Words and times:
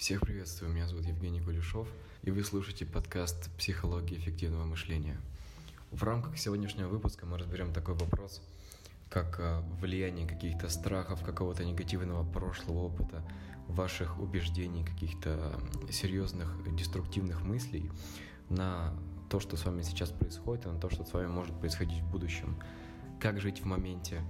Всех 0.00 0.22
приветствую, 0.22 0.72
меня 0.72 0.88
зовут 0.88 1.04
Евгений 1.04 1.42
Кулешов, 1.42 1.86
и 2.22 2.30
вы 2.30 2.42
слушаете 2.42 2.86
подкаст 2.86 3.50
«Психология 3.58 4.16
эффективного 4.16 4.64
мышления». 4.64 5.20
В 5.90 6.02
рамках 6.04 6.38
сегодняшнего 6.38 6.88
выпуска 6.88 7.26
мы 7.26 7.36
разберем 7.36 7.74
такой 7.74 7.92
вопрос, 7.92 8.40
как 9.10 9.38
э, 9.38 9.60
влияние 9.78 10.26
каких-то 10.26 10.70
страхов, 10.70 11.22
какого-то 11.22 11.66
негативного 11.66 12.24
прошлого 12.24 12.78
опыта, 12.78 13.22
ваших 13.68 14.18
убеждений, 14.18 14.86
каких-то 14.86 15.60
серьезных 15.90 16.74
деструктивных 16.74 17.42
мыслей 17.42 17.90
на 18.48 18.94
то, 19.28 19.38
что 19.38 19.58
с 19.58 19.66
вами 19.66 19.82
сейчас 19.82 20.08
происходит, 20.08 20.64
и 20.64 20.70
на 20.70 20.80
то, 20.80 20.88
что 20.88 21.04
с 21.04 21.12
вами 21.12 21.26
может 21.26 21.54
происходить 21.60 22.00
в 22.00 22.10
будущем. 22.10 22.56
Как 23.20 23.38
жить 23.38 23.60
в 23.60 23.66
моменте, 23.66 24.22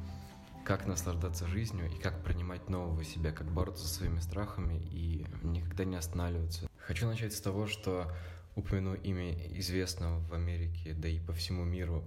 как 0.65 0.87
наслаждаться 0.87 1.47
жизнью 1.47 1.91
и 1.91 1.99
как 1.99 2.23
принимать 2.23 2.69
нового 2.69 3.05
себя, 3.05 3.33
как 3.33 3.51
бороться 3.51 3.87
со 3.87 3.95
своими 3.95 4.21
страхами 4.21 4.75
и 4.75 5.27
никогда 5.43 5.85
не 5.85 5.97
останавливаться. 5.97 6.69
Хочу 6.79 7.07
начать 7.07 7.35
с 7.35 7.41
того, 7.41 7.67
что 7.67 8.11
упомяну 8.57 8.95
имя 8.95 9.33
известного 9.59 10.21
в 10.21 10.33
Америке, 10.33 10.95
да 10.95 11.09
и 11.09 11.19
по 11.19 11.33
всему 11.33 11.65
миру 11.65 12.05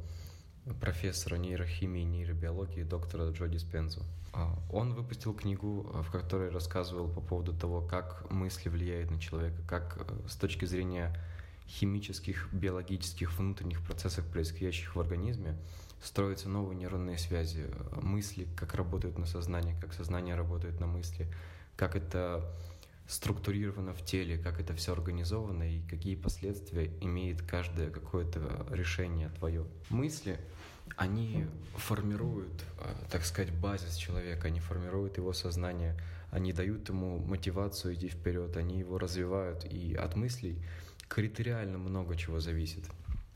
профессора 0.80 1.36
нейрохимии 1.36 2.04
и 2.04 2.06
нейробиологии 2.06 2.84
доктора 2.84 3.30
Джо 3.32 3.48
Диспензу. 3.48 4.04
А, 4.32 4.58
он 4.72 4.94
выпустил 4.94 5.34
книгу, 5.34 5.84
в 6.04 6.12
которой 6.12 6.50
рассказывал 6.50 7.08
по 7.08 7.22
поводу 7.22 7.54
того, 7.54 7.82
как 7.82 8.30
мысли 8.32 8.70
влияют 8.70 9.12
на 9.12 9.20
человека, 9.20 9.62
как 9.68 9.98
э, 10.00 10.28
с 10.28 10.36
точки 10.36 10.66
зрения 10.66 11.16
химических, 11.68 12.50
биологических, 12.54 13.38
внутренних 13.38 13.82
процессов, 13.82 14.26
происходящих 14.26 14.96
в 14.96 15.00
организме, 15.00 15.58
строятся 16.04 16.50
новые 16.50 16.78
нейронные 16.78 17.18
связи, 17.18 17.66
мысли, 18.02 18.48
как 18.56 18.76
работают 18.76 19.18
на 19.18 19.26
сознание, 19.26 19.76
как 19.80 19.94
сознание 19.94 20.36
работает 20.36 20.80
на 20.80 20.88
мысли, 20.88 21.28
как 21.76 21.96
это 21.96 22.46
структурировано 23.08 23.94
в 23.94 24.04
теле, 24.04 24.38
как 24.38 24.60
это 24.60 24.74
все 24.74 24.94
организовано 24.94 25.64
и 25.64 25.82
какие 25.82 26.16
последствия 26.16 26.92
имеет 27.02 27.42
каждое 27.42 27.90
какое-то 27.90 28.66
решение 28.72 29.30
твое. 29.30 29.66
Мысли, 29.90 30.40
они 30.96 31.46
формируют, 31.76 32.64
э, 32.80 32.94
так 33.10 33.26
сказать, 33.26 33.54
базис 33.54 33.96
человека, 33.96 34.48
они 34.48 34.60
формируют 34.60 35.18
его 35.18 35.34
сознание, 35.34 36.00
они 36.32 36.54
дают 36.54 36.90
ему 36.90 37.20
мотивацию 37.20 37.96
идти 37.96 38.10
вперед, 38.10 38.56
они 38.58 38.80
его 38.80 38.98
развивают, 38.98 39.66
и 39.66 39.96
от 39.96 40.16
мыслей 40.16 40.58
критериально 41.08 41.78
много 41.78 42.16
чего 42.16 42.40
зависит. 42.40 42.84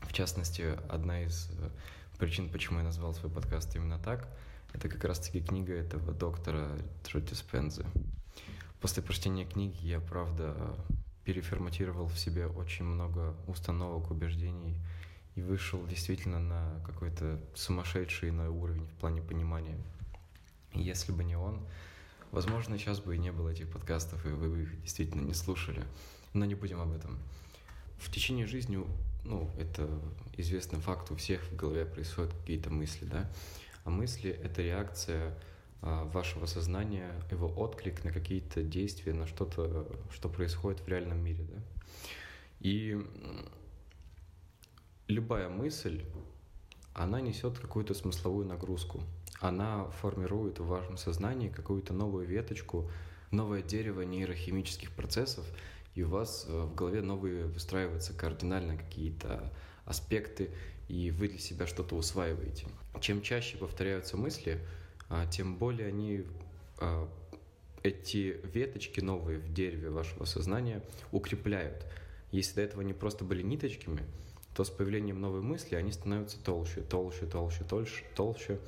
В 0.00 0.12
частности, 0.12 0.76
одна 0.88 1.22
из 1.24 1.50
э, 1.58 1.70
причин, 2.18 2.48
почему 2.48 2.78
я 2.78 2.84
назвал 2.84 3.14
свой 3.14 3.30
подкаст 3.30 3.74
именно 3.76 3.98
так, 3.98 4.28
это 4.72 4.88
как 4.88 5.04
раз-таки 5.04 5.40
книга 5.40 5.72
этого 5.72 6.12
доктора 6.12 6.68
Джо 7.06 7.20
Диспензы. 7.20 7.86
После 8.80 9.02
прочтения 9.02 9.44
книги 9.44 9.86
я, 9.86 10.00
правда, 10.00 10.76
переформатировал 11.24 12.06
в 12.08 12.18
себе 12.18 12.46
очень 12.46 12.84
много 12.84 13.34
установок, 13.46 14.10
убеждений 14.10 14.76
и 15.36 15.42
вышел 15.42 15.84
действительно 15.86 16.40
на 16.40 16.80
какой-то 16.84 17.40
сумасшедший 17.54 18.30
иной 18.30 18.48
уровень 18.48 18.86
в 18.86 18.94
плане 19.00 19.22
понимания. 19.22 19.78
И 20.72 20.82
если 20.82 21.12
бы 21.12 21.22
не 21.22 21.36
он, 21.36 21.60
возможно, 22.32 22.78
сейчас 22.78 23.00
бы 23.00 23.14
и 23.14 23.18
не 23.18 23.30
было 23.30 23.50
этих 23.50 23.70
подкастов, 23.70 24.26
и 24.26 24.30
вы 24.30 24.50
бы 24.50 24.62
их 24.62 24.82
действительно 24.82 25.22
не 25.22 25.34
слушали. 25.34 25.84
Но 26.34 26.44
не 26.44 26.54
будем 26.54 26.80
об 26.80 26.92
этом. 26.92 27.18
В 27.98 28.10
течение 28.10 28.46
жизни, 28.46 28.84
ну, 29.24 29.50
это 29.58 29.88
известный 30.36 30.78
факт, 30.80 31.10
у 31.10 31.16
всех 31.16 31.42
в 31.44 31.56
голове 31.56 31.84
происходят 31.84 32.32
какие-то 32.32 32.70
мысли, 32.70 33.04
да, 33.04 33.30
а 33.84 33.90
мысли— 33.90 34.30
это 34.42 34.62
реакция 34.62 35.38
а, 35.80 36.04
вашего 36.04 36.46
сознания, 36.46 37.12
его 37.30 37.48
отклик 37.48 38.04
на 38.04 38.12
какие-то 38.12 38.62
действия, 38.62 39.12
на 39.12 39.26
что-то, 39.26 39.86
что 40.12 40.28
происходит 40.28 40.80
в 40.80 40.88
реальном 40.88 41.18
мире, 41.18 41.44
да. 41.52 41.62
И 42.60 43.00
любая 45.06 45.48
мысль, 45.48 46.04
она 46.94 47.20
несет 47.20 47.58
какую-то 47.58 47.94
смысловую 47.94 48.46
нагрузку. 48.46 49.00
Она 49.40 49.84
формирует 50.02 50.58
в 50.58 50.66
вашем 50.66 50.96
сознании 50.96 51.48
какую-то 51.48 51.94
новую 51.94 52.26
веточку, 52.26 52.90
новое 53.30 53.62
дерево 53.62 54.02
нейрохимических 54.02 54.90
процессов, 54.90 55.46
и 55.98 56.02
у 56.04 56.08
вас 56.08 56.46
э, 56.46 56.52
в 56.52 56.76
голове 56.76 57.02
новые 57.02 57.46
выстраиваются 57.46 58.14
кардинально 58.14 58.76
какие-то 58.76 59.52
аспекты, 59.84 60.50
и 60.86 61.10
вы 61.10 61.26
для 61.26 61.40
себя 61.40 61.66
что-то 61.66 61.96
усваиваете. 61.96 62.68
Чем 63.00 63.20
чаще 63.20 63.56
повторяются 63.56 64.16
мысли, 64.16 64.60
а, 65.08 65.26
тем 65.26 65.56
более 65.56 65.88
они 65.88 66.24
а, 66.78 67.08
эти 67.82 68.40
веточки 68.44 69.00
новые 69.00 69.40
в 69.40 69.52
дереве 69.52 69.90
вашего 69.90 70.24
сознания 70.24 70.84
укрепляют. 71.10 71.84
Если 72.30 72.54
до 72.54 72.60
этого 72.60 72.82
они 72.82 72.92
просто 72.92 73.24
были 73.24 73.42
ниточками, 73.42 74.04
то 74.54 74.62
с 74.62 74.70
появлением 74.70 75.20
новой 75.20 75.40
мысли 75.40 75.74
они 75.74 75.90
становятся 75.90 76.38
толще, 76.38 76.80
толще, 76.82 77.26
толще, 77.26 77.64
толще, 77.64 78.04
толще. 78.14 78.60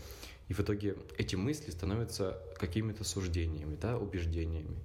И 0.49 0.53
в 0.53 0.59
итоге 0.59 0.97
эти 1.17 1.37
мысли 1.37 1.71
становятся 1.71 2.43
какими-то 2.59 3.05
суждениями, 3.05 3.79
да, 3.81 3.99
убеждениями. 3.99 4.79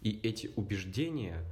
И 0.00 0.18
эти 0.22 0.50
убеждения, 0.56 1.44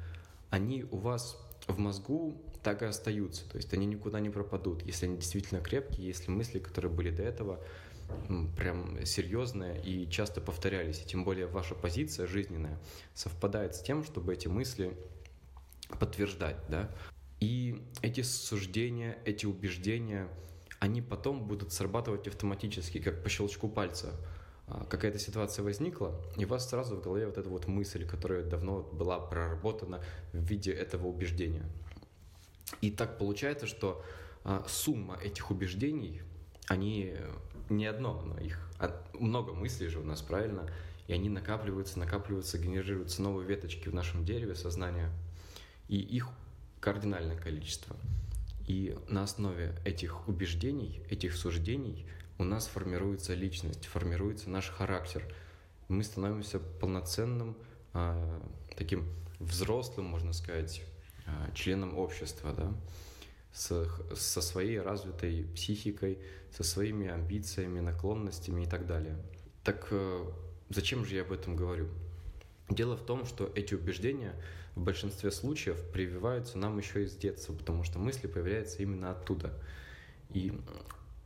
они 0.50 0.84
у 0.90 0.96
вас 0.96 1.38
в 1.66 1.78
мозгу 1.78 2.40
так 2.62 2.82
и 2.82 2.86
остаются, 2.86 3.48
то 3.48 3.56
есть 3.56 3.72
они 3.72 3.86
никуда 3.86 4.20
не 4.20 4.30
пропадут, 4.30 4.82
если 4.82 5.06
они 5.06 5.16
действительно 5.16 5.60
крепкие, 5.60 6.06
если 6.06 6.30
мысли, 6.30 6.58
которые 6.58 6.90
были 6.92 7.10
до 7.10 7.22
этого, 7.22 7.60
прям 8.56 9.04
серьезные 9.04 9.80
и 9.82 10.08
часто 10.10 10.40
повторялись, 10.40 11.02
и 11.02 11.06
тем 11.06 11.24
более 11.24 11.46
ваша 11.46 11.74
позиция 11.74 12.26
жизненная 12.26 12.78
совпадает 13.14 13.74
с 13.74 13.82
тем, 13.82 14.04
чтобы 14.04 14.32
эти 14.32 14.48
мысли 14.48 14.96
подтверждать, 15.98 16.56
да. 16.68 16.90
И 17.40 17.82
эти 18.02 18.22
суждения, 18.22 19.18
эти 19.24 19.46
убеждения, 19.46 20.28
они 20.80 21.02
потом 21.02 21.46
будут 21.46 21.72
срабатывать 21.72 22.26
автоматически, 22.26 22.98
как 22.98 23.22
по 23.22 23.28
щелчку 23.28 23.68
пальца. 23.68 24.12
А, 24.70 24.84
какая-то 24.84 25.18
ситуация 25.18 25.62
возникла, 25.62 26.14
и 26.36 26.44
у 26.44 26.48
вас 26.48 26.68
сразу 26.68 26.96
в 26.96 27.02
голове 27.02 27.26
вот 27.26 27.38
эта 27.38 27.48
вот 27.48 27.66
мысль, 27.66 28.06
которая 28.06 28.44
давно 28.44 28.82
была 28.82 29.18
проработана 29.18 30.02
в 30.32 30.38
виде 30.38 30.72
этого 30.72 31.06
убеждения. 31.06 31.64
И 32.82 32.90
так 32.90 33.18
получается, 33.18 33.66
что 33.66 34.04
а, 34.44 34.64
сумма 34.68 35.18
этих 35.22 35.50
убеждений, 35.50 36.22
они 36.66 37.14
не 37.70 37.86
одно, 37.86 38.20
но 38.22 38.38
их 38.38 38.58
много 39.14 39.54
мыслей 39.54 39.88
же 39.88 40.00
у 40.00 40.04
нас, 40.04 40.22
правильно? 40.22 40.70
И 41.06 41.12
они 41.12 41.30
накапливаются, 41.30 41.98
накапливаются, 41.98 42.58
генерируются 42.58 43.22
новые 43.22 43.48
веточки 43.48 43.88
в 43.88 43.94
нашем 43.94 44.24
дереве 44.24 44.54
сознания. 44.54 45.10
И 45.88 45.96
их 45.98 46.28
кардинальное 46.80 47.38
количество. 47.38 47.96
И 48.66 48.96
на 49.08 49.22
основе 49.22 49.74
этих 49.86 50.28
убеждений, 50.28 51.00
этих 51.08 51.34
суждений 51.34 52.06
у 52.38 52.44
нас 52.44 52.66
формируется 52.66 53.34
личность, 53.34 53.86
формируется 53.86 54.48
наш 54.48 54.70
характер. 54.70 55.24
Мы 55.88 56.04
становимся 56.04 56.60
полноценным, 56.60 57.56
э, 57.94 58.40
таким 58.76 59.08
взрослым, 59.40 60.06
можно 60.06 60.32
сказать, 60.32 60.82
э, 61.26 61.54
членом 61.54 61.98
общества, 61.98 62.52
да, 62.52 62.72
с, 63.52 63.88
со 64.14 64.40
своей 64.40 64.80
развитой 64.80 65.46
психикой, 65.54 66.18
со 66.52 66.62
своими 66.62 67.08
амбициями, 67.08 67.80
наклонностями 67.80 68.62
и 68.62 68.66
так 68.66 68.86
далее. 68.86 69.16
Так 69.64 69.88
э, 69.90 70.30
зачем 70.68 71.04
же 71.04 71.16
я 71.16 71.22
об 71.22 71.32
этом 71.32 71.56
говорю? 71.56 71.88
Дело 72.70 72.96
в 72.96 73.04
том, 73.04 73.24
что 73.24 73.50
эти 73.54 73.74
убеждения 73.74 74.34
в 74.76 74.82
большинстве 74.82 75.32
случаев 75.32 75.82
прививаются 75.92 76.56
нам 76.58 76.78
еще 76.78 77.02
из 77.02 77.16
детства, 77.16 77.52
потому 77.52 77.82
что 77.82 77.98
мысли 77.98 78.28
появляются 78.28 78.82
именно 78.82 79.10
оттуда. 79.10 79.52
И 80.30 80.52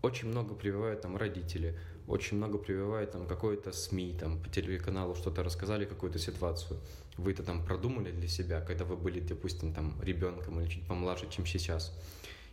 очень 0.03 0.29
много 0.29 0.55
прививают 0.55 1.01
там 1.01 1.17
родители, 1.17 1.79
очень 2.07 2.37
много 2.37 2.59
прививают 2.59 3.13
там 3.13 3.27
какой-то 3.27 3.73
СМИ, 3.73 4.17
там 4.19 4.43
по 4.43 4.49
телеканалу 4.49 5.15
что-то 5.15 5.43
рассказали, 5.43 5.85
какую-то 5.85 6.19
ситуацию. 6.19 6.81
Вы 7.17 7.33
это 7.33 7.43
там 7.43 7.65
продумали 7.65 8.11
для 8.11 8.29
себя, 8.29 8.61
когда 8.61 8.85
вы 8.85 8.97
были, 8.97 9.21
допустим, 9.21 9.73
там 9.73 10.01
ребенком 10.03 10.61
или 10.61 10.69
чуть 10.69 10.87
помладше, 10.87 11.31
чем 11.31 11.47
сейчас. 11.47 11.97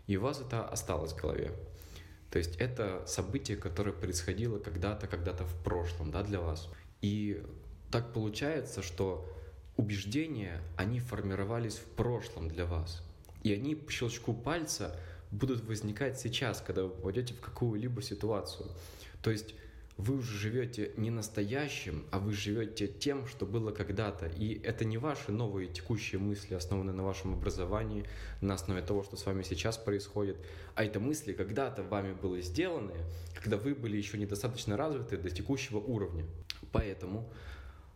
И 0.08 0.18
у 0.18 0.22
вас 0.22 0.40
это 0.42 0.64
осталось 0.66 1.14
в 1.14 1.18
голове. 1.18 1.52
То 2.30 2.38
есть 2.38 2.56
это 2.58 3.04
событие, 3.08 3.58
которое 3.58 3.92
происходило 3.92 4.60
когда-то, 4.60 5.08
когда-то 5.08 5.46
в 5.46 5.64
прошлом, 5.64 6.12
да, 6.12 6.22
для 6.24 6.40
вас. 6.40 6.70
И 7.02 7.44
так 7.92 8.14
получается, 8.14 8.84
что 8.84 9.28
убеждения, 9.78 10.62
они 10.78 11.00
формировались 11.00 11.78
в 11.78 11.86
прошлом 11.96 12.50
для 12.50 12.66
вас. 12.66 13.02
И 13.44 13.54
они 13.54 13.74
по 13.74 13.92
щелчку 13.92 14.34
пальца 14.34 14.96
будут 15.32 15.64
возникать 15.66 16.20
сейчас, 16.20 16.62
когда 16.62 16.84
вы 16.84 16.90
попадете 16.90 17.34
в 17.34 17.42
какую-либо 17.42 18.02
ситуацию. 18.02 18.70
То 19.22 19.32
есть 19.32 19.54
вы 20.00 20.16
уже 20.16 20.38
живете 20.38 20.94
не 20.96 21.12
настоящим, 21.12 22.06
а 22.10 22.20
вы 22.20 22.32
живете 22.32 22.88
тем, 22.88 23.28
что 23.28 23.46
было 23.46 23.72
когда-то. 23.72 24.28
И 24.28 24.62
это 24.64 24.86
не 24.86 24.98
ваши 24.98 25.34
новые 25.34 25.68
текущие 25.68 26.20
мысли, 26.22 26.54
основанные 26.54 26.94
на 26.94 27.04
вашем 27.04 27.34
образовании, 27.34 28.06
на 28.40 28.54
основе 28.54 28.82
того, 28.82 29.04
что 29.04 29.18
с 29.18 29.26
вами 29.26 29.44
сейчас 29.44 29.78
происходит, 29.78 30.38
а 30.76 30.86
это 30.86 31.02
мысли 31.02 31.34
когда-то 31.34 31.84
вами 31.84 32.14
были 32.14 32.40
сделаны, 32.40 32.94
когда 33.36 33.58
вы 33.58 33.76
были 33.76 33.98
еще 33.98 34.18
недостаточно 34.18 34.78
развиты 34.78 35.18
до 35.18 35.30
текущего 35.30 35.80
уровня. 35.80 36.26
Поэтому 36.72 37.30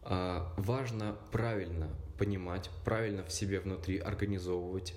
а, 0.02 0.54
важно 0.58 1.16
правильно 1.32 1.90
понимать, 2.18 2.70
правильно 2.84 3.24
в 3.24 3.32
себе 3.32 3.62
внутри 3.62 3.98
организовывать 3.98 4.94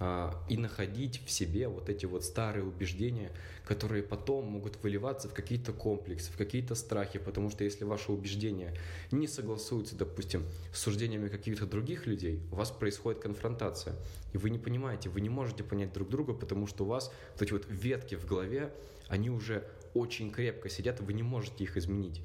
и 0.00 0.56
находить 0.56 1.24
в 1.24 1.30
себе 1.30 1.68
вот 1.68 1.88
эти 1.88 2.04
вот 2.04 2.24
старые 2.24 2.64
убеждения, 2.64 3.30
которые 3.64 4.02
потом 4.02 4.44
могут 4.44 4.82
выливаться 4.82 5.28
в 5.28 5.34
какие-то 5.34 5.72
комплексы, 5.72 6.32
в 6.32 6.36
какие-то 6.36 6.74
страхи, 6.74 7.18
потому 7.20 7.48
что 7.48 7.62
если 7.62 7.84
ваши 7.84 8.10
убеждения 8.10 8.74
не 9.12 9.28
согласуются, 9.28 9.94
допустим, 9.96 10.44
с 10.72 10.80
суждениями 10.80 11.28
каких-то 11.28 11.66
других 11.66 12.06
людей, 12.06 12.42
у 12.50 12.56
вас 12.56 12.72
происходит 12.72 13.22
конфронтация, 13.22 13.94
и 14.32 14.38
вы 14.38 14.50
не 14.50 14.58
понимаете, 14.58 15.08
вы 15.08 15.20
не 15.20 15.28
можете 15.28 15.62
понять 15.62 15.92
друг 15.92 16.08
друга, 16.08 16.34
потому 16.34 16.66
что 16.66 16.84
у 16.84 16.88
вас 16.88 17.12
вот 17.32 17.42
эти 17.42 17.52
вот 17.52 17.64
ветки 17.68 18.16
в 18.16 18.26
голове, 18.26 18.74
они 19.08 19.30
уже 19.30 19.64
очень 19.94 20.32
крепко 20.32 20.68
сидят, 20.68 21.00
вы 21.00 21.12
не 21.12 21.22
можете 21.22 21.62
их 21.62 21.76
изменить. 21.76 22.20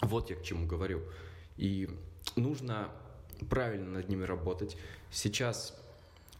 Вот 0.00 0.30
я 0.30 0.36
к 0.36 0.42
чему 0.42 0.66
говорю. 0.66 1.02
И 1.56 1.88
нужно 2.34 2.88
правильно 3.50 3.90
над 3.90 4.08
ними 4.08 4.24
работать. 4.24 4.76
Сейчас 5.10 5.78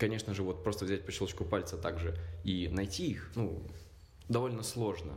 конечно 0.02 0.34
же, 0.34 0.42
вот 0.42 0.64
просто 0.64 0.84
взять 0.84 1.06
по 1.06 1.12
щелчку 1.12 1.44
пальца 1.44 1.76
также 1.76 2.16
и 2.42 2.68
найти 2.72 3.06
их, 3.06 3.30
ну, 3.36 3.62
довольно 4.28 4.64
сложно. 4.64 5.12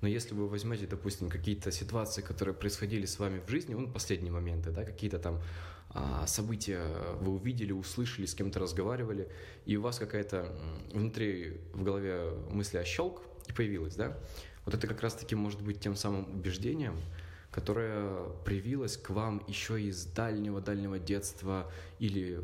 Но 0.00 0.08
если 0.08 0.32
вы 0.32 0.48
возьмете, 0.48 0.86
допустим, 0.86 1.28
какие-то 1.28 1.70
ситуации, 1.70 2.22
которые 2.22 2.54
происходили 2.54 3.04
с 3.04 3.18
вами 3.18 3.42
в 3.46 3.50
жизни, 3.50 3.74
ну, 3.74 3.88
последние 3.88 4.32
моменты, 4.32 4.70
да, 4.70 4.84
какие-то 4.84 5.18
там 5.18 5.42
а, 5.90 6.26
события 6.26 6.82
вы 7.20 7.34
увидели, 7.34 7.72
услышали, 7.72 8.24
с 8.24 8.34
кем-то 8.34 8.58
разговаривали, 8.58 9.28
и 9.66 9.76
у 9.76 9.82
вас 9.82 9.98
какая-то 9.98 10.50
внутри 10.94 11.60
в 11.74 11.82
голове 11.82 12.30
мысль 12.50 12.78
о 12.78 12.84
щелк 12.86 13.20
и 13.48 13.52
появилась, 13.52 13.96
да, 13.96 14.16
вот 14.64 14.74
это 14.74 14.86
как 14.86 15.02
раз-таки 15.02 15.34
может 15.34 15.60
быть 15.60 15.78
тем 15.78 15.94
самым 15.94 16.24
убеждением, 16.38 16.96
которое 17.50 18.30
привилось 18.46 18.96
к 18.96 19.10
вам 19.10 19.44
еще 19.46 19.78
из 19.78 20.06
дальнего-дальнего 20.06 20.98
детства 20.98 21.70
или 21.98 22.40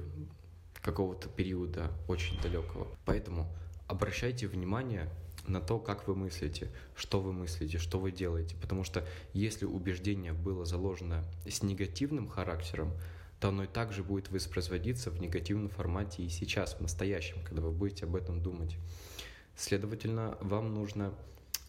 какого-то 0.89 1.29
периода 1.29 1.91
очень 2.09 2.41
далекого. 2.41 2.87
Поэтому 3.05 3.47
обращайте 3.89 4.47
внимание 4.49 5.11
на 5.47 5.61
то, 5.61 5.79
как 5.79 6.09
вы 6.09 6.15
мыслите, 6.15 6.71
что 6.97 7.21
вы 7.21 7.35
мыслите, 7.35 7.77
что 7.77 7.99
вы 7.99 8.11
делаете. 8.11 8.57
Потому 8.59 8.85
что 8.85 9.07
если 9.35 9.67
убеждение 9.67 10.33
было 10.33 10.65
заложено 10.65 11.27
с 11.47 11.63
негативным 11.63 12.27
характером, 12.27 12.91
то 13.39 13.49
оно 13.49 13.65
и 13.65 13.67
также 13.67 14.03
будет 14.03 14.31
воспроизводиться 14.31 15.11
в 15.11 15.21
негативном 15.21 15.69
формате 15.69 16.23
и 16.23 16.31
сейчас, 16.31 16.73
в 16.73 16.81
настоящем, 16.81 17.37
когда 17.45 17.61
вы 17.61 17.71
будете 17.71 18.07
об 18.07 18.17
этом 18.17 18.41
думать. 18.43 18.79
Следовательно, 19.57 20.39
вам 20.41 20.73
нужно 20.73 21.13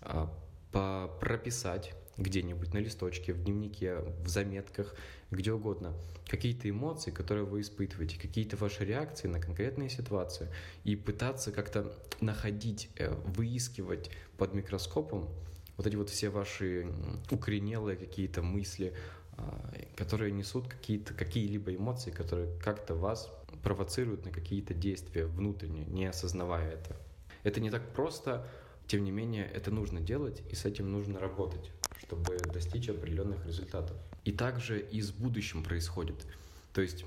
а, 0.02 0.34
прописать 0.72 1.94
где-нибудь 2.22 2.74
на 2.74 2.80
листочке, 2.80 3.34
в 3.34 3.44
дневнике, 3.44 4.00
в 4.24 4.28
заметках, 4.28 4.96
где 5.32 5.54
угодно, 5.54 5.94
какие-то 6.28 6.70
эмоции, 6.70 7.12
которые 7.12 7.46
вы 7.46 7.62
испытываете, 7.62 8.20
какие-то 8.20 8.58
ваши 8.58 8.86
реакции 8.86 9.28
на 9.28 9.40
конкретные 9.40 9.90
ситуации, 9.90 10.50
и 10.84 10.96
пытаться 10.96 11.52
как-то 11.52 11.94
находить, 12.22 12.90
э, 12.98 13.14
выискивать 13.26 14.12
под 14.38 14.54
микроскопом 14.54 15.30
вот 15.78 15.88
эти 15.88 15.96
вот 15.96 16.10
все 16.10 16.30
ваши 16.30 16.92
укоренелые 17.32 17.96
какие-то 17.96 18.42
мысли, 18.42 18.94
а, 19.38 19.72
которые 19.96 20.34
несут 20.34 20.68
какие-то 20.68 21.14
какие-либо 21.14 21.74
эмоции, 21.74 22.12
которые 22.12 22.50
как-то 22.60 22.96
вас 22.96 23.32
провоцируют 23.64 24.26
на 24.26 24.32
какие-то 24.32 24.74
действия 24.74 25.26
внутренние, 25.26 25.86
не 25.86 26.06
осознавая 26.06 26.72
это. 26.74 26.98
Это 27.44 27.62
не 27.62 27.70
так 27.70 27.94
просто, 27.94 28.46
тем 28.88 29.06
не 29.06 29.12
менее, 29.12 29.46
это 29.46 29.72
нужно 29.72 30.02
делать, 30.02 30.44
и 30.50 30.56
с 30.56 30.66
этим 30.66 30.92
нужно 30.92 31.18
работать, 31.18 31.72
чтобы 31.98 32.38
достичь 32.54 32.90
определенных 32.90 33.46
результатов. 33.46 33.98
И 34.26 34.32
также 34.32 34.80
и 34.80 35.02
с 35.02 35.12
будущим 35.12 35.64
происходит. 35.64 36.26
То 36.74 36.82
есть 36.82 37.06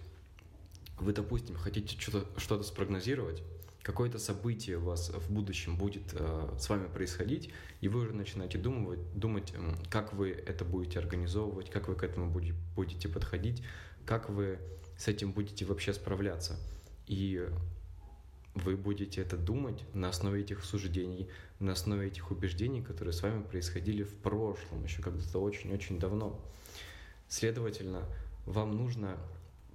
вы, 0.98 1.12
допустим, 1.12 1.56
хотите 1.56 1.98
что-то 1.98 2.40
что 2.40 2.62
спрогнозировать, 2.62 3.42
какое-то 3.82 4.18
событие 4.18 4.78
у 4.78 4.82
вас 4.82 5.10
в 5.10 5.32
будущем 5.32 5.76
будет 5.76 6.14
э, 6.14 6.56
с 6.58 6.68
вами 6.68 6.86
происходить, 6.86 7.50
и 7.80 7.88
вы 7.88 8.00
уже 8.00 8.12
начинаете 8.12 8.58
думать, 8.58 9.00
думать, 9.14 9.52
как 9.90 10.12
вы 10.12 10.30
это 10.30 10.64
будете 10.64 10.98
организовывать, 10.98 11.70
как 11.70 11.88
вы 11.88 11.96
к 11.96 12.02
этому 12.04 12.30
будете 12.30 13.08
подходить, 13.08 13.62
как 14.06 14.30
вы 14.30 14.58
с 14.96 15.08
этим 15.08 15.32
будете 15.32 15.64
вообще 15.64 15.92
справляться. 15.92 16.56
И 17.06 17.48
вы 18.54 18.76
будете 18.76 19.22
это 19.22 19.36
думать 19.36 19.82
на 19.94 20.08
основе 20.08 20.42
этих 20.42 20.64
суждений, 20.64 21.28
на 21.58 21.72
основе 21.72 22.08
этих 22.08 22.30
убеждений, 22.30 22.82
которые 22.82 23.12
с 23.12 23.22
вами 23.22 23.42
происходили 23.42 24.02
в 24.02 24.14
прошлом, 24.14 24.84
еще 24.84 25.02
когда-то 25.02 25.38
очень-очень 25.38 25.98
давно. 25.98 26.38
Следовательно, 27.28 28.04
вам 28.44 28.76
нужно 28.76 29.16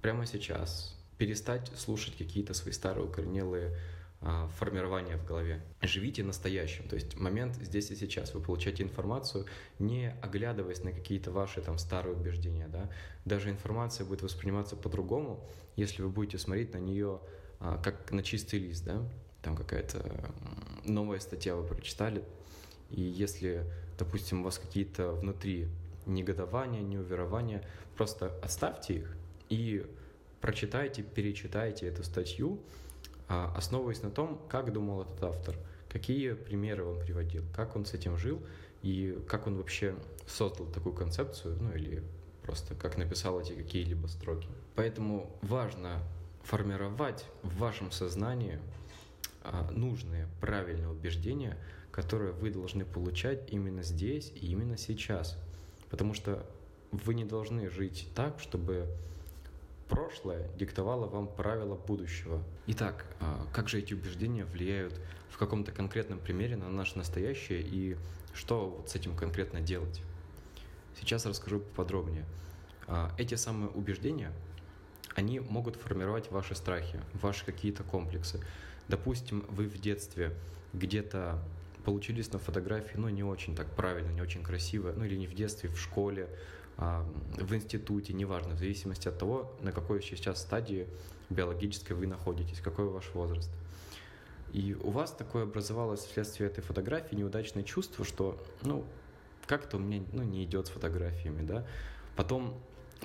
прямо 0.00 0.26
сейчас 0.26 0.96
перестать 1.16 1.72
слушать 1.76 2.16
какие-то 2.16 2.54
свои 2.54 2.72
старые 2.72 3.04
укоренелые 3.06 3.76
а, 4.20 4.48
формирования 4.58 5.16
в 5.16 5.24
голове. 5.24 5.62
Живите 5.82 6.24
настоящим, 6.24 6.88
то 6.88 6.94
есть 6.94 7.16
момент 7.16 7.54
здесь 7.56 7.90
и 7.90 7.96
сейчас. 7.96 8.34
Вы 8.34 8.40
получаете 8.40 8.82
информацию, 8.82 9.46
не 9.78 10.12
оглядываясь 10.22 10.82
на 10.82 10.92
какие-то 10.92 11.30
ваши 11.30 11.60
там 11.60 11.78
старые 11.78 12.16
убеждения. 12.16 12.68
Да? 12.68 12.90
Даже 13.24 13.50
информация 13.50 14.06
будет 14.06 14.22
восприниматься 14.22 14.76
по-другому, 14.76 15.44
если 15.76 16.02
вы 16.02 16.08
будете 16.08 16.38
смотреть 16.38 16.72
на 16.74 16.78
нее 16.78 17.20
как 17.58 18.10
на 18.12 18.22
чистый 18.22 18.58
лист, 18.58 18.84
да, 18.84 19.02
там 19.42 19.56
какая-то 19.56 20.30
новая 20.84 21.18
статья 21.18 21.54
вы 21.54 21.66
прочитали, 21.66 22.24
и 22.90 23.00
если, 23.00 23.64
допустим, 23.98 24.40
у 24.40 24.44
вас 24.44 24.58
какие-то 24.58 25.12
внутри 25.12 25.68
негодования, 26.06 26.80
неуверования, 26.80 27.64
просто 27.96 28.32
оставьте 28.42 28.94
их 28.94 29.16
и 29.48 29.86
прочитайте, 30.40 31.02
перечитайте 31.02 31.86
эту 31.86 32.02
статью, 32.04 32.60
а, 33.28 33.52
основываясь 33.56 34.02
на 34.02 34.10
том, 34.10 34.40
как 34.48 34.72
думал 34.72 35.02
этот 35.02 35.22
автор, 35.22 35.56
какие 35.88 36.32
примеры 36.32 36.84
он 36.84 37.00
приводил, 37.00 37.44
как 37.54 37.76
он 37.76 37.84
с 37.84 37.94
этим 37.94 38.16
жил 38.16 38.42
и 38.82 39.18
как 39.28 39.46
он 39.46 39.56
вообще 39.56 39.94
создал 40.26 40.66
такую 40.66 40.94
концепцию, 40.94 41.58
ну 41.60 41.72
или 41.72 42.02
просто 42.42 42.74
как 42.74 42.96
написал 42.96 43.40
эти 43.40 43.52
какие-либо 43.52 44.06
строки. 44.06 44.48
Поэтому 44.74 45.30
важно 45.42 46.00
формировать 46.42 47.26
в 47.42 47.56
вашем 47.58 47.90
сознании 47.90 48.58
а, 49.42 49.70
нужные, 49.70 50.28
правильные 50.40 50.88
убеждения, 50.88 51.56
которые 51.90 52.32
вы 52.32 52.50
должны 52.50 52.84
получать 52.84 53.52
именно 53.52 53.82
здесь 53.82 54.32
и 54.34 54.46
именно 54.46 54.76
сейчас. 54.76 55.36
Потому 55.90 56.14
что 56.14 56.46
вы 56.90 57.14
не 57.14 57.24
должны 57.24 57.68
жить 57.70 58.08
так, 58.14 58.40
чтобы 58.40 58.88
прошлое 59.88 60.48
диктовало 60.56 61.06
вам 61.06 61.28
правила 61.28 61.74
будущего. 61.74 62.42
Итак, 62.66 63.04
а, 63.20 63.46
как 63.52 63.68
же 63.68 63.78
эти 63.78 63.94
убеждения 63.94 64.44
влияют 64.44 64.98
в 65.30 65.38
каком-то 65.38 65.72
конкретном 65.72 66.18
примере 66.18 66.56
на 66.56 66.68
наше 66.68 66.98
настоящее 66.98 67.62
и 67.62 67.96
что 68.34 68.68
вот 68.68 68.90
с 68.90 68.94
этим 68.94 69.16
конкретно 69.16 69.60
делать? 69.60 70.02
Сейчас 71.00 71.26
расскажу 71.26 71.60
поподробнее. 71.60 72.24
А, 72.86 73.12
эти 73.18 73.34
самые 73.34 73.70
убеждения 73.70 74.32
они 75.14 75.40
могут 75.40 75.76
формировать 75.76 76.30
ваши 76.30 76.54
страхи, 76.54 77.00
ваши 77.14 77.44
какие-то 77.44 77.82
комплексы. 77.82 78.40
Допустим, 78.88 79.44
вы 79.48 79.66
в 79.66 79.80
детстве 79.80 80.32
где-то 80.72 81.38
получились 81.84 82.32
на 82.32 82.38
фотографии, 82.38 82.96
ну, 82.96 83.08
не 83.08 83.22
очень 83.22 83.54
так 83.54 83.66
правильно, 83.74 84.10
не 84.10 84.20
очень 84.20 84.42
красиво, 84.42 84.92
ну, 84.96 85.04
или 85.04 85.16
не 85.16 85.26
в 85.26 85.34
детстве, 85.34 85.70
в 85.70 85.78
школе, 85.78 86.28
а, 86.76 87.04
в 87.36 87.54
институте, 87.54 88.12
неважно, 88.12 88.54
в 88.54 88.58
зависимости 88.58 89.08
от 89.08 89.18
того, 89.18 89.52
на 89.60 89.72
какой 89.72 90.02
сейчас 90.02 90.40
стадии 90.40 90.86
биологической 91.30 91.94
вы 91.94 92.06
находитесь, 92.06 92.60
какой 92.60 92.86
ваш 92.86 93.10
возраст. 93.14 93.50
И 94.52 94.76
у 94.82 94.90
вас 94.90 95.12
такое 95.12 95.42
образовалось 95.44 96.00
вследствие 96.00 96.48
этой 96.48 96.62
фотографии 96.62 97.14
неудачное 97.14 97.64
чувство, 97.64 98.04
что, 98.04 98.40
ну, 98.62 98.84
как-то 99.46 99.76
у 99.76 99.80
меня 99.80 100.02
ну, 100.12 100.22
не 100.22 100.44
идет 100.44 100.66
с 100.66 100.70
фотографиями, 100.70 101.44
да. 101.44 101.66
Потом 102.16 102.54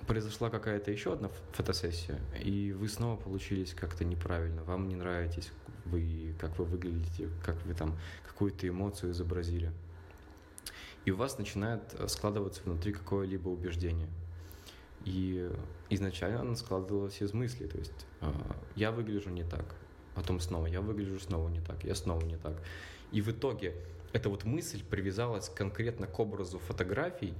произошла 0.07 0.49
какая-то 0.49 0.91
еще 0.91 1.13
одна 1.13 1.29
фотосессия, 1.51 2.19
и 2.41 2.71
вы 2.71 2.87
снова 2.87 3.15
получились 3.15 3.73
как-то 3.73 4.03
неправильно, 4.05 4.63
вам 4.63 4.87
не 4.87 4.95
нравитесь, 4.95 5.51
вы, 5.85 6.35
как 6.39 6.57
вы 6.57 6.65
выглядите, 6.65 7.29
как 7.43 7.55
вы 7.65 7.73
там 7.73 7.97
какую-то 8.27 8.67
эмоцию 8.67 9.11
изобразили. 9.11 9.71
И 11.05 11.11
у 11.11 11.17
вас 11.17 11.37
начинает 11.37 11.81
э, 11.93 12.07
складываться 12.07 12.61
внутри 12.63 12.93
какое-либо 12.93 13.49
убеждение. 13.49 14.07
И 15.05 15.51
изначально 15.89 16.41
оно 16.41 16.55
складывалось 16.55 17.21
из 17.21 17.33
мыслей, 17.33 17.67
то 17.67 17.77
есть 17.77 18.05
э, 18.21 18.31
я 18.75 18.91
выгляжу 18.91 19.29
не 19.29 19.43
так, 19.43 19.75
потом 20.15 20.39
снова 20.39 20.67
я 20.67 20.79
выгляжу 20.79 21.19
снова 21.19 21.49
не 21.49 21.59
так, 21.59 21.83
я 21.83 21.93
снова 21.93 22.23
не 22.23 22.37
так. 22.37 22.55
И 23.11 23.21
в 23.21 23.29
итоге 23.29 23.75
эта 24.13 24.29
вот 24.29 24.45
мысль 24.45 24.81
привязалась 24.83 25.49
конкретно 25.49 26.07
к 26.07 26.19
образу 26.19 26.57
фотографий, 26.57 27.33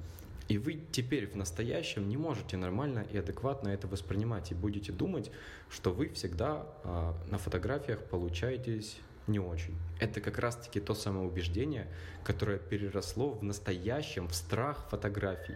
и 0.47 0.57
вы 0.57 0.81
теперь 0.91 1.27
в 1.27 1.35
настоящем 1.35 2.09
не 2.09 2.17
можете 2.17 2.57
нормально 2.57 3.05
и 3.11 3.17
адекватно 3.17 3.69
это 3.69 3.87
воспринимать 3.87 4.51
и 4.51 4.55
будете 4.55 4.91
думать, 4.91 5.31
что 5.69 5.91
вы 5.91 6.09
всегда 6.09 6.65
э, 6.83 7.13
на 7.29 7.37
фотографиях 7.37 8.03
получаетесь 8.03 8.97
не 9.27 9.39
очень. 9.39 9.75
Это 9.99 10.19
как 10.19 10.37
раз-таки 10.39 10.81
то 10.81 10.93
самое 10.93 11.25
убеждение, 11.25 11.87
которое 12.25 12.57
переросло 12.57 13.31
в 13.31 13.43
настоящем, 13.43 14.27
в 14.27 14.35
страх 14.35 14.85
фотографий. 14.89 15.55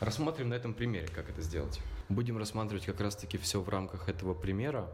Рассмотрим 0.00 0.50
на 0.50 0.54
этом 0.54 0.74
примере, 0.74 1.08
как 1.08 1.30
это 1.30 1.40
сделать. 1.40 1.80
Будем 2.08 2.36
рассматривать 2.36 2.86
как 2.86 3.00
раз-таки 3.00 3.38
все 3.38 3.60
в 3.60 3.68
рамках 3.68 4.08
этого 4.08 4.34
примера. 4.34 4.90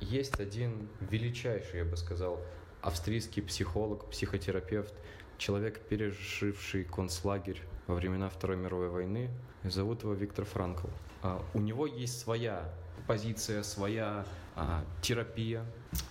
Есть 0.00 0.38
один 0.38 0.88
величайший, 1.00 1.80
я 1.80 1.84
бы 1.84 1.96
сказал, 1.96 2.40
австрийский 2.80 3.42
психолог, 3.42 4.08
психотерапевт, 4.10 4.94
человек, 5.36 5.80
переживший 5.80 6.84
концлагерь 6.84 7.60
во 7.88 7.94
времена 7.94 8.28
Второй 8.28 8.56
мировой 8.56 8.90
войны. 8.90 9.30
Зовут 9.64 10.04
его 10.04 10.12
Виктор 10.12 10.44
Франкл. 10.44 10.86
А, 11.22 11.42
у 11.54 11.58
него 11.58 11.86
есть 11.86 12.20
своя 12.20 12.70
позиция, 13.08 13.62
своя 13.62 14.24
а, 14.54 14.84
терапия, 15.02 15.64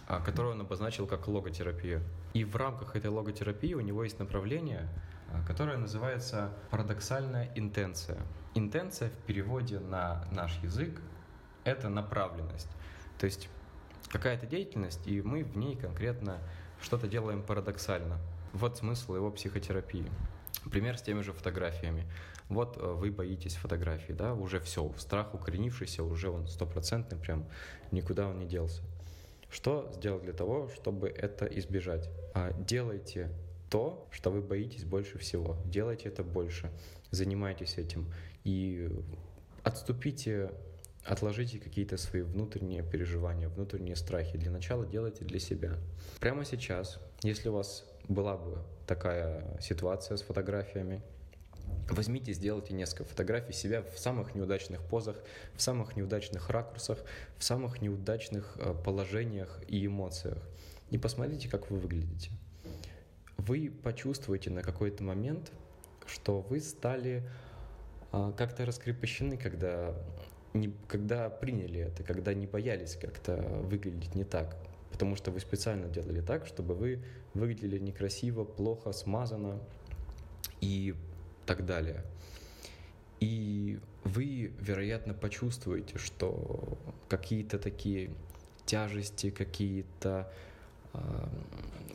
а, 0.08 0.20
которую 0.20 0.56
он 0.56 0.62
обозначил 0.62 1.08
как 1.08 1.28
логотерапия. 1.28 2.02
И 2.34 2.44
в 2.44 2.56
рамках 2.56 2.96
этой 2.96 3.10
логотерапии 3.10 3.74
у 3.74 3.80
него 3.80 4.04
есть 4.04 4.20
направление, 4.20 4.90
которое 5.46 5.78
называется 5.78 6.52
парадоксальная 6.72 7.52
интенция. 7.56 8.18
Интенция 8.56 9.10
в 9.10 9.18
переводе 9.26 9.80
на 9.80 10.26
наш 10.32 10.58
язык— 10.64 11.00
это 11.64 11.90
направленность. 11.90 12.70
То 13.20 13.26
есть 13.26 13.50
какая-то 14.10 14.46
деятельность, 14.48 15.06
и 15.06 15.22
мы 15.22 15.44
в 15.44 15.58
ней 15.58 15.76
конкретно 15.76 16.40
что-то 16.82 17.08
делаем 17.08 17.44
парадоксально. 17.44 18.18
Вот 18.54 18.78
смысл 18.78 19.16
его 19.16 19.30
психотерапии. 19.32 20.10
Пример 20.72 20.98
с 20.98 21.02
теми 21.02 21.22
же 21.22 21.34
фотографиями. 21.34 22.06
Вот 22.50 22.78
э, 22.78 22.82
вы 22.82 23.12
боитесь 23.12 23.56
фотографии, 23.56 24.14
да, 24.14 24.34
уже 24.34 24.60
все, 24.60 24.92
страх 24.98 25.34
укоренившийся, 25.34 26.04
уже 26.04 26.30
он 26.30 26.48
стопроцентный, 26.48 27.18
прям 27.18 27.48
никуда 27.92 28.28
он 28.28 28.40
не 28.40 28.46
делся. 28.46 28.82
Что 29.50 29.92
сделать 29.96 30.24
для 30.24 30.34
того, 30.34 30.70
чтобы 30.70 31.10
это 31.10 31.46
избежать? 31.46 32.10
А, 32.34 32.52
делайте 32.54 33.30
то, 33.70 34.08
что 34.12 34.30
вы 34.30 34.42
боитесь 34.42 34.84
больше 34.84 35.18
всего. 35.18 35.58
Делайте 35.66 36.10
это 36.10 36.24
больше. 36.24 36.72
Занимайтесь 37.12 37.78
этим. 37.78 38.12
И 38.44 38.90
отступите, 39.64 40.52
отложите 41.06 41.60
какие-то 41.60 41.98
свои 41.98 42.22
внутренние 42.22 42.84
переживания, 42.84 43.48
внутренние 43.50 43.96
страхи. 43.96 44.38
Для 44.38 44.52
начала 44.52 44.86
делайте 44.86 45.24
для 45.26 45.40
себя. 45.40 45.78
Прямо 46.20 46.44
сейчас, 46.46 47.00
если 47.24 47.50
у 47.50 47.54
вас 47.54 47.86
была 48.08 48.38
бы 48.38 48.60
такая 48.86 49.60
ситуация 49.60 50.18
с 50.18 50.22
фотографиями, 50.22 51.02
Возьмите, 51.90 52.34
сделайте 52.34 52.74
несколько 52.74 53.06
фотографий 53.06 53.54
себя 53.54 53.82
в 53.82 53.98
самых 53.98 54.36
неудачных 54.36 54.82
позах, 54.84 55.18
в 55.56 55.62
самых 55.62 55.96
неудачных 55.96 56.50
ракурсах, 56.50 57.00
в 57.38 57.44
самых 57.44 57.82
неудачных 57.82 58.58
э, 58.58 58.74
положениях 58.84 59.62
и 59.68 59.86
эмоциях. 59.86 60.38
И 60.90 60.98
посмотрите, 60.98 61.50
как 61.50 61.72
вы 61.72 61.80
выглядите. 61.80 62.32
Вы 63.38 63.72
почувствуете 63.84 64.50
на 64.50 64.64
какой-то 64.64 65.02
момент, 65.04 65.52
что 66.06 66.42
вы 66.42 66.60
стали 66.60 67.24
э, 68.12 68.34
как-то 68.38 68.66
раскрепощены, 68.66 69.38
когда, 69.38 69.94
не, 70.54 70.74
когда 70.90 71.30
приняли 71.30 71.80
это, 71.80 72.04
когда 72.04 72.34
не 72.34 72.48
боялись 72.48 72.98
как-то 72.98 73.38
выглядеть 73.38 74.14
не 74.14 74.26
так 74.26 74.58
потому 74.98 75.16
что 75.16 75.30
вы 75.30 75.40
специально 75.40 75.88
делали 75.88 76.22
так, 76.22 76.48
чтобы 76.48 76.74
вы 76.74 77.00
выглядели 77.36 77.78
некрасиво, 77.78 78.44
плохо, 78.44 78.92
смазано 78.94 79.60
и 80.60 80.96
так 81.46 81.68
далее. 81.68 82.04
И 83.20 83.78
вы, 84.04 84.52
вероятно, 84.60 85.14
почувствуете, 85.14 86.00
что 86.00 86.80
какие-то 87.10 87.60
такие 87.60 88.10
тяжести, 88.66 89.30
какие-то 89.30 90.34
э, 90.94 91.00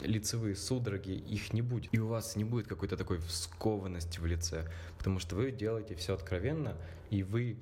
лицевые 0.03 0.55
судороги, 0.55 1.11
их 1.11 1.53
не 1.53 1.61
будет. 1.61 1.93
И 1.93 1.99
у 1.99 2.07
вас 2.07 2.37
не 2.37 2.45
будет 2.45 2.69
какой-то 2.69 2.97
такой 2.97 3.21
скованности 3.23 4.21
в 4.21 4.27
лице, 4.27 4.71
потому 4.97 5.19
что 5.19 5.35
вы 5.35 5.51
делаете 5.51 5.97
все 5.97 6.15
откровенно, 6.15 6.77
и 7.11 7.25
вы 7.25 7.57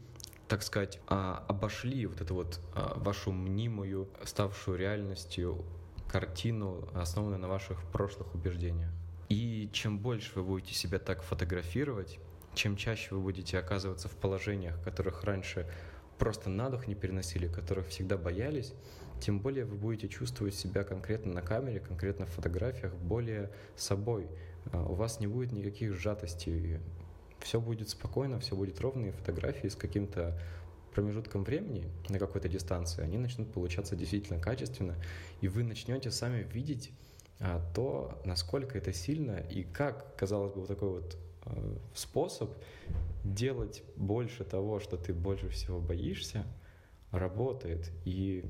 так 0.51 0.65
сказать, 0.65 0.99
а, 1.07 1.45
обошли 1.47 2.07
вот 2.07 2.21
эту 2.21 2.35
вот 2.35 2.59
а, 2.75 2.99
вашу 2.99 3.31
мнимую, 3.31 4.09
ставшую 4.25 4.79
реальностью 4.79 5.65
картину, 6.09 6.89
основанную 6.93 7.41
на 7.41 7.47
ваших 7.47 7.81
прошлых 7.93 8.35
убеждениях. 8.35 8.91
И 9.29 9.71
чем 9.73 10.01
больше 10.01 10.33
вы 10.35 10.43
будете 10.43 10.75
себя 10.75 10.99
так 10.99 11.23
фотографировать, 11.23 12.19
чем 12.55 12.77
чаще 12.77 13.15
вы 13.15 13.21
будете 13.21 13.61
оказываться 13.61 14.09
в 14.09 14.17
положениях, 14.17 14.83
которых 14.83 15.23
раньше 15.23 15.71
просто 16.19 16.51
на 16.51 16.69
дух 16.69 16.89
не 16.89 16.97
переносили, 16.97 17.47
которых 17.47 17.87
всегда 17.87 18.17
боялись, 18.19 18.75
тем 19.21 19.39
более 19.39 19.65
вы 19.65 19.77
будете 19.77 20.09
чувствовать 20.09 20.57
себя 20.57 20.83
конкретно 20.83 21.33
на 21.33 21.43
камере, 21.43 21.79
конкретно 21.79 22.27
в 22.27 22.31
фотографиях, 22.31 22.93
более 22.95 23.53
собой. 23.77 24.27
А, 24.73 24.83
у 24.85 24.95
вас 24.95 25.21
не 25.21 25.29
будет 25.29 25.53
никаких 25.53 25.95
сжатостей 25.95 26.81
все 27.41 27.61
будет 27.61 27.89
спокойно, 27.89 28.39
все 28.41 28.57
будет 28.57 28.81
ровно, 28.81 29.07
и 29.07 29.11
фотографии 29.11 29.69
с 29.69 29.77
каким-то 29.77 30.39
промежутком 30.95 31.45
времени 31.45 31.87
на 32.09 32.19
какой-то 32.19 32.49
дистанции, 32.49 33.03
они 33.03 33.19
начнут 33.19 33.53
получаться 33.53 33.97
действительно 33.97 34.41
качественно, 34.41 34.97
и 35.41 35.49
вы 35.49 35.63
начнете 35.63 36.11
сами 36.11 36.43
видеть 36.53 36.91
а, 37.39 37.63
то, 37.75 38.21
насколько 38.25 38.77
это 38.77 38.93
сильно 38.93 39.37
и 39.37 39.63
как, 39.63 40.17
казалось 40.17 40.53
бы, 40.53 40.61
вот 40.61 40.69
такой 40.69 40.91
вот 40.91 41.17
а, 41.45 41.79
способ 41.95 42.51
делать 43.25 43.83
больше 43.97 44.45
того, 44.45 44.81
что 44.81 44.97
ты 44.97 45.15
больше 45.15 45.49
всего 45.49 45.81
боишься, 45.81 46.45
работает. 47.13 47.91
И 48.05 48.45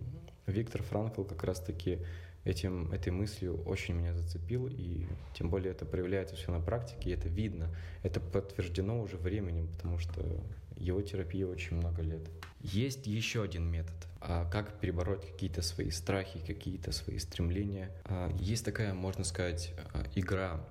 Виктор 0.47 0.83
Франкл 0.83 1.23
как 1.25 1.45
раз-таки 1.45 1.99
этим, 2.45 2.91
этой 2.93 3.11
мыслью 3.11 3.63
очень 3.65 3.95
меня 3.95 4.15
зацепил, 4.15 4.67
и 4.67 5.07
тем 5.35 5.51
более 5.51 5.73
это 5.73 5.85
проявляется 5.85 6.37
все 6.37 6.51
на 6.51 6.61
практике, 6.61 7.11
и 7.11 7.13
это 7.13 7.29
видно. 7.29 7.75
Это 8.03 8.21
подтверждено 8.21 9.01
уже 9.01 9.17
временем, 9.17 9.69
потому 9.69 9.99
что 9.99 10.23
его 10.77 11.03
терапии 11.03 11.45
очень 11.45 11.77
много 11.77 12.03
лет. 12.03 12.23
Есть 12.61 13.07
еще 13.07 13.43
один 13.43 13.71
метод, 13.71 13.95
а 14.21 14.49
как 14.51 14.81
перебороть 14.81 15.27
какие-то 15.27 15.63
свои 15.63 15.91
страхи, 15.91 16.41
какие-то 16.47 16.93
свои 16.93 17.19
стремления. 17.19 17.91
А, 18.05 18.31
есть 18.39 18.65
такая, 18.65 18.95
можно 18.95 19.25
сказать, 19.25 19.75
а, 19.93 20.05
игра, 20.15 20.65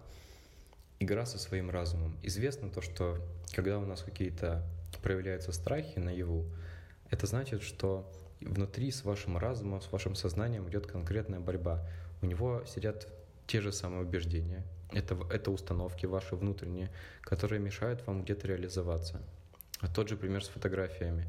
игра 0.99 1.25
со 1.25 1.37
своим 1.37 1.69
разумом. 1.69 2.17
Известно 2.23 2.69
то, 2.69 2.81
что 2.81 3.17
когда 3.53 3.77
у 3.77 3.85
нас 3.85 4.01
какие-то 4.01 4.63
проявляются 5.03 5.51
страхи 5.51 5.99
наяву, 5.99 6.45
это 7.11 7.27
значит, 7.27 7.61
что 7.61 8.11
внутри 8.41 8.91
с 8.91 9.03
вашим 9.03 9.37
разумом, 9.37 9.81
с 9.81 9.91
вашим 9.91 10.15
сознанием 10.15 10.67
идет 10.69 10.87
конкретная 10.87 11.39
борьба. 11.39 11.87
У 12.21 12.25
него 12.25 12.63
сидят 12.65 13.07
те 13.47 13.61
же 13.61 13.71
самые 13.71 14.03
убеждения, 14.03 14.63
это, 14.91 15.17
это 15.31 15.51
установки 15.51 16.05
ваши 16.05 16.35
внутренние, 16.35 16.91
которые 17.21 17.59
мешают 17.59 18.05
вам 18.07 18.23
где-то 18.23 18.47
реализоваться. 18.47 19.21
А 19.79 19.87
тот 19.87 20.09
же 20.09 20.17
пример 20.17 20.43
с 20.43 20.49
фотографиями. 20.49 21.25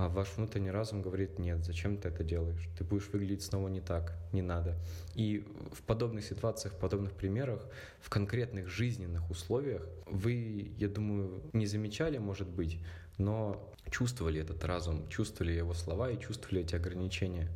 А 0.00 0.08
ваш 0.08 0.28
внутренний 0.38 0.70
разум 0.70 1.02
говорит, 1.02 1.38
нет, 1.38 1.62
зачем 1.62 1.98
ты 1.98 2.08
это 2.08 2.24
делаешь? 2.24 2.66
Ты 2.78 2.84
будешь 2.84 3.10
выглядеть 3.12 3.42
снова 3.42 3.68
не 3.68 3.82
так, 3.82 4.14
не 4.32 4.40
надо. 4.40 4.78
И 5.14 5.44
в 5.74 5.82
подобных 5.82 6.24
ситуациях, 6.24 6.72
в 6.72 6.78
подобных 6.78 7.12
примерах, 7.12 7.66
в 8.00 8.08
конкретных 8.08 8.66
жизненных 8.68 9.30
условиях 9.30 9.86
вы, 10.06 10.72
я 10.78 10.88
думаю, 10.88 11.42
не 11.52 11.66
замечали, 11.66 12.16
может 12.16 12.48
быть, 12.48 12.78
но 13.18 13.62
чувствовали 13.90 14.40
этот 14.40 14.64
разум, 14.64 15.06
чувствовали 15.10 15.52
его 15.52 15.74
слова 15.74 16.10
и 16.10 16.18
чувствовали 16.18 16.62
эти 16.62 16.74
ограничения. 16.74 17.50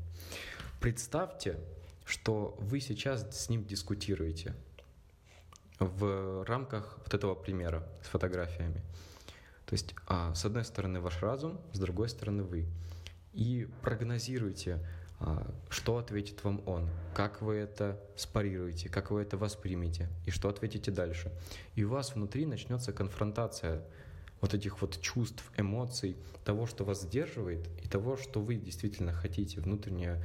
Представьте, 0.83 1.57
что 2.05 2.59
вы 2.61 2.81
сейчас 2.81 3.27
с 3.35 3.49
ним 3.49 3.65
дискутируете 3.65 4.55
в 5.79 6.45
рамках 6.45 6.99
вот 6.99 7.15
этого 7.15 7.35
примера 7.35 7.89
с 8.03 8.09
фотографиями. 8.09 8.83
То 9.75 9.77
есть, 9.77 9.97
а, 10.07 10.33
с 10.37 10.45
одной 10.45 10.65
стороны 10.65 11.01
ваш 11.01 11.21
разум, 11.21 11.61
с 11.73 11.81
другой 11.81 12.09
стороны 12.09 12.45
вы. 12.45 12.69
И 13.33 13.69
прогнозируйте, 13.83 14.79
а, 15.19 15.53
что 15.69 15.99
ответит 15.99 16.45
вам 16.45 16.63
он, 16.65 16.89
как 17.13 17.43
вы 17.43 17.57
это 17.57 18.01
спарируете, 18.15 18.89
как 18.89 19.11
вы 19.11 19.23
это 19.23 19.37
воспримете, 19.37 20.09
и 20.27 20.31
что 20.31 20.49
ответите 20.49 20.93
дальше. 20.93 21.33
И 21.75 21.83
у 21.83 21.89
вас 21.89 22.15
внутри 22.15 22.47
начнется 22.47 22.93
конфронтация 22.93 23.83
вот 24.41 24.55
этих 24.55 24.81
вот 24.81 25.01
чувств, 25.01 25.43
эмоций, 25.57 26.17
того, 26.45 26.69
что 26.69 26.85
вас 26.85 27.03
сдерживает, 27.03 27.67
и 27.83 27.89
того, 27.89 28.17
что 28.17 28.41
вы 28.41 28.55
действительно 28.55 29.13
хотите, 29.13 29.61
внутреннее 29.61 30.25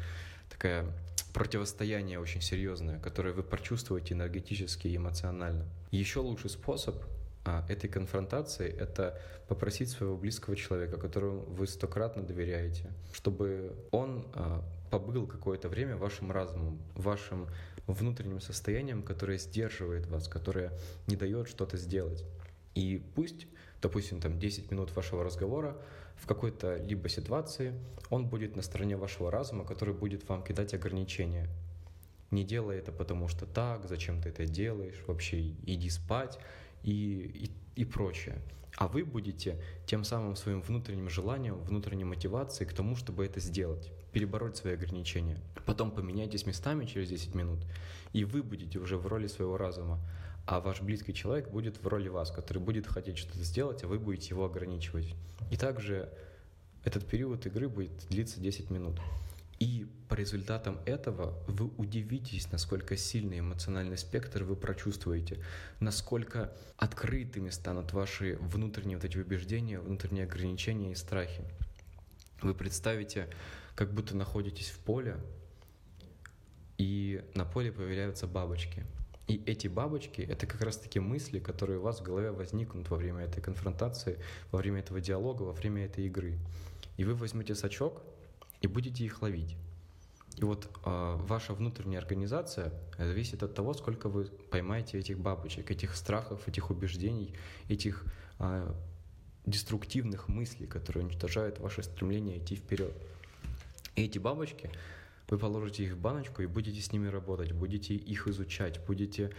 такое 0.51 0.85
противостояние 1.33 2.19
очень 2.19 2.41
серьезное, 2.41 2.99
которое 2.99 3.33
вы 3.33 3.41
прочувствуете 3.41 4.13
энергетически 4.13 4.89
и 4.89 4.97
эмоционально. 4.97 5.65
Еще 5.89 6.19
лучший 6.19 6.51
способ 6.51 7.03
этой 7.69 7.89
конфронтации— 7.89 8.67
это 8.79 9.19
попросить 9.47 9.89
своего 9.89 10.15
близкого 10.17 10.55
человека, 10.55 10.97
которому 10.97 11.41
вы 11.41 11.67
стократно 11.67 12.21
доверяете, 12.21 12.91
чтобы 13.13 13.75
он 13.91 14.27
а, 14.33 14.63
побыл 14.89 15.27
какое-то 15.27 15.69
время 15.69 15.97
вашим 15.97 16.31
разумом, 16.31 16.79
вашим 16.95 17.47
внутренним 17.87 18.41
состоянием, 18.41 19.03
которое 19.03 19.37
сдерживает 19.37 20.07
вас, 20.07 20.27
которое 20.27 20.71
не 21.07 21.15
дает 21.15 21.47
что-то 21.47 21.77
сделать. 21.77 22.23
И 22.75 23.03
пусть, 23.15 23.47
допустим, 23.81 24.21
там 24.21 24.39
10 24.39 24.71
минут 24.71 24.95
вашего 24.95 25.23
разговора 25.23 25.75
в 26.15 26.27
какой-то 26.27 26.75
либо 26.75 27.09
ситуации 27.09 27.73
он 28.09 28.27
будет 28.27 28.55
на 28.55 28.61
стороне 28.61 28.97
вашего 28.97 29.31
разума, 29.31 29.65
который 29.65 29.93
будет 29.93 30.27
вам 30.29 30.43
кидать 30.43 30.73
ограничения. 30.73 31.47
Не 32.31 32.43
делай 32.43 32.77
это 32.77 32.91
потому 32.91 33.27
что 33.27 33.45
так, 33.45 33.87
зачем 33.87 34.21
ты 34.21 34.29
это 34.29 34.45
делаешь, 34.45 35.01
вообще 35.07 35.39
иди 35.65 35.89
спать 35.89 36.37
и, 36.83 37.51
и, 37.75 37.81
и 37.81 37.85
прочее. 37.85 38.41
а 38.77 38.87
вы 38.87 39.03
будете 39.03 39.61
тем 39.85 40.03
самым 40.03 40.35
своим 40.35 40.61
внутренним 40.61 41.09
желанием, 41.09 41.59
внутренней 41.63 42.05
мотивацией 42.05 42.69
к 42.69 42.73
тому, 42.73 42.95
чтобы 42.95 43.25
это 43.25 43.39
сделать, 43.39 43.91
перебороть 44.13 44.55
свои 44.55 44.73
ограничения. 44.73 45.37
Потом 45.65 45.91
поменяйтесь 45.91 46.45
местами 46.45 46.85
через 46.85 47.09
10 47.09 47.35
минут, 47.35 47.59
и 48.13 48.23
вы 48.23 48.41
будете 48.41 48.79
уже 48.79 48.97
в 48.97 49.05
роли 49.07 49.27
своего 49.27 49.57
разума, 49.57 49.99
а 50.45 50.61
ваш 50.61 50.81
близкий 50.81 51.13
человек 51.13 51.49
будет 51.49 51.83
в 51.83 51.87
роли 51.87 52.07
вас, 52.07 52.31
который 52.31 52.59
будет 52.59 52.87
хотеть 52.87 53.17
что-то 53.17 53.43
сделать, 53.43 53.83
а 53.83 53.87
вы 53.87 53.99
будете 53.99 54.29
его 54.29 54.45
ограничивать. 54.45 55.13
И 55.51 55.57
также 55.57 56.09
этот 56.83 57.05
период 57.05 57.45
игры 57.45 57.67
будет 57.67 57.91
длиться 58.09 58.39
10 58.39 58.69
минут. 58.69 58.99
И 59.59 59.85
по 60.07 60.13
результатам 60.15 60.79
этого 60.85 61.37
вы 61.47 61.69
удивитесь, 61.77 62.49
насколько 62.51 62.95
сильный 62.95 63.39
эмоциональный 63.39 63.97
спектр 63.97 64.43
вы 64.43 64.55
прочувствуете, 64.55 65.43
насколько 65.81 66.53
открытыми 66.77 67.49
станут 67.49 67.91
ваши 67.91 68.37
внутренние 68.39 68.97
вот 68.97 69.03
эти 69.03 69.17
убеждения, 69.17 69.79
внутренние 69.79 70.23
ограничения 70.23 70.93
и 70.93 70.95
страхи. 70.95 71.43
Вы 72.41 72.55
представите, 72.55 73.27
как 73.75 73.93
будто 73.93 74.15
находитесь 74.15 74.69
в 74.69 74.79
поле, 74.79 75.17
и 76.77 77.25
на 77.35 77.43
поле 77.43 77.73
появляются 77.73 78.25
бабочки. 78.25 78.85
И 79.27 79.43
эти 79.45 79.67
бабочки— 79.67 80.21
это 80.29 80.47
как 80.47 80.61
раз-таки 80.61 81.01
мысли, 81.01 81.39
которые 81.39 81.79
у 81.79 81.81
вас 81.81 81.99
в 81.99 82.03
голове 82.03 82.31
возникнут 82.31 82.89
во 82.89 82.95
время 82.95 83.25
этой 83.25 83.41
конфронтации, 83.41 84.17
во 84.51 84.59
время 84.59 84.79
этого 84.79 85.01
диалога, 85.01 85.43
во 85.43 85.51
время 85.51 85.85
этой 85.85 86.05
игры. 86.05 86.39
И 86.95 87.03
вы 87.03 87.13
возьмете 87.13 87.55
сачок— 87.55 88.01
и 88.61 88.67
будете 88.67 89.05
их 89.05 89.21
ловить. 89.21 89.55
И 90.37 90.43
вот 90.43 90.69
э, 90.85 91.15
ваша 91.27 91.53
внутренняя 91.53 91.99
организация 91.99 92.71
зависит 92.97 93.43
от 93.43 93.55
того, 93.55 93.73
сколько 93.73 94.07
вы 94.07 94.25
поймаете 94.51 94.97
этих 94.97 95.19
бабочек, 95.19 95.69
этих 95.69 95.95
страхов, 95.95 96.47
этих 96.47 96.69
убеждений, 96.69 97.33
этих 97.67 98.05
э, 98.39 98.73
деструктивных 99.45 100.29
мыслей, 100.29 100.67
которые 100.67 101.05
уничтожают 101.05 101.59
ваше 101.59 101.83
стремление 101.83 102.37
идти 102.37 102.55
вперед. 102.55 102.93
И 103.95 104.05
эти 104.05 104.17
бабочки, 104.17 104.69
вы 105.29 105.37
положите 105.37 105.83
их 105.83 105.93
в 105.93 105.99
баночку 105.99 106.41
и 106.41 106.47
будете 106.47 106.81
с 106.81 106.91
ними 106.93 107.07
работать, 107.07 107.51
будете 107.51 107.95
их 107.95 108.27
изучать, 108.27 108.79
будете 108.85 109.31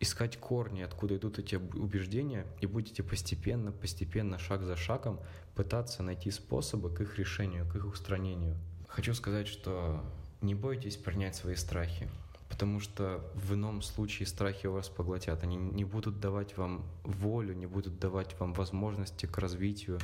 искать 0.00 0.38
корни, 0.38 0.80
откуда 0.80 1.16
идут 1.16 1.38
эти 1.38 1.56
убеждения, 1.56 2.46
и 2.60 2.66
будете 2.66 3.02
постепенно, 3.02 3.70
постепенно, 3.70 4.38
шаг 4.38 4.62
за 4.62 4.74
шагом 4.74 5.20
пытаться 5.54 6.02
найти 6.02 6.30
способы 6.30 6.92
к 6.92 7.00
их 7.02 7.18
решению, 7.18 7.68
к 7.68 7.76
их 7.76 7.86
устранению. 7.86 8.56
Хочу 8.88 9.14
сказать, 9.14 9.46
что 9.46 10.02
не 10.40 10.54
бойтесь 10.54 10.96
принять 10.96 11.36
свои 11.36 11.54
страхи, 11.54 12.08
потому 12.48 12.80
что 12.80 13.30
в 13.34 13.54
ином 13.54 13.82
случае 13.82 14.26
страхи 14.26 14.66
вас 14.66 14.88
поглотят. 14.88 15.42
Они 15.42 15.56
не 15.56 15.84
будут 15.84 16.18
давать 16.18 16.56
вам 16.56 16.84
волю, 17.04 17.54
не 17.54 17.66
будут 17.66 17.98
давать 17.98 18.34
вам 18.40 18.54
возможности 18.54 19.26
к 19.26 19.36
развитию, 19.38 20.00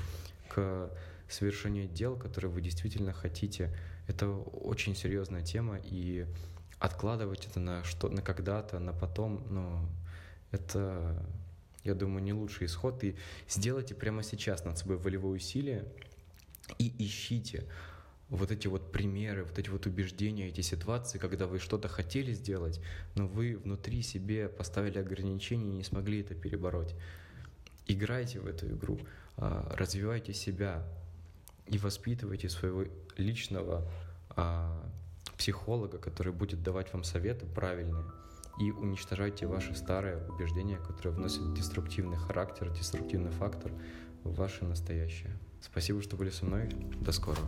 к 0.49 0.91
совершению 1.29 1.89
дел, 1.89 2.17
которые 2.17 2.51
вы 2.51 2.61
действительно 2.61 3.13
хотите. 3.13 3.75
Это 4.09 4.29
очень 4.31 4.95
серьезная 4.95 5.43
тема, 5.43 5.79
и 5.83 6.27
откладывать 6.79 7.47
это 7.47 7.61
на 7.61 7.85
что 7.85 8.09
на 8.09 8.23
когда-то, 8.23 8.79
на 8.79 8.93
потом, 8.93 9.43
ну, 9.51 9.89
это, 10.51 11.23
я 11.85 11.95
думаю, 11.95 12.23
не 12.23 12.33
лучший 12.33 12.67
исход. 12.67 13.03
И 13.05 13.17
сделайте 13.49 13.95
прямо 13.95 14.23
сейчас 14.23 14.65
над 14.65 14.79
собой 14.79 14.97
волевое 14.97 15.37
усилие 15.37 15.85
и 16.79 16.93
ищите 16.99 17.65
вот 18.29 18.51
эти 18.51 18.67
вот 18.67 18.91
примеры, 18.91 19.45
вот 19.45 19.59
эти 19.59 19.69
вот 19.69 19.87
убеждения, 19.87 20.49
эти 20.49 20.61
ситуации, 20.61 21.19
когда 21.19 21.47
вы 21.47 21.59
что-то 21.59 21.89
хотели 21.89 22.33
сделать, 22.33 22.81
но 23.15 23.27
вы 23.27 23.57
внутри 23.57 24.03
себе 24.03 24.49
поставили 24.49 24.99
ограничения 24.99 25.71
и 25.71 25.77
не 25.77 25.85
смогли 25.85 26.21
это 26.21 26.35
перебороть. 26.35 26.95
Играйте 27.87 28.41
в 28.41 28.47
эту 28.49 28.67
игру, 28.67 28.99
а, 29.37 29.73
развивайте 29.77 30.35
себя 30.35 30.85
и 31.69 31.79
воспитывайте 31.79 32.49
своего 32.49 32.85
личного 33.17 33.89
а, 34.31 34.91
психолога, 35.37 35.99
который 35.99 36.33
будет 36.33 36.63
давать 36.63 36.93
вам 36.93 37.05
советы 37.05 37.47
правильные, 37.47 38.05
и 38.59 38.71
уничтожайте 38.71 39.47
ваши 39.47 39.75
старые 39.75 40.27
убеждения, 40.29 40.79
которые 40.79 41.15
вносят 41.15 41.53
деструктивный 41.55 42.17
характер, 42.17 42.71
деструктивный 42.71 43.31
фактор 43.31 43.71
в 44.25 44.35
ваше 44.35 44.65
настоящее. 44.65 45.37
Спасибо, 45.61 46.01
что 46.03 46.17
были 46.17 46.31
со 46.31 46.47
мной. 46.47 46.69
До 47.01 47.13
скорого. 47.13 47.47